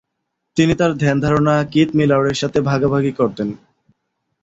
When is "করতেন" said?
3.11-3.49